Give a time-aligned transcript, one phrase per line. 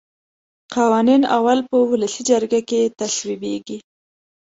[0.73, 3.77] قوانین اول په ولسي جرګه کې تصویبیږي.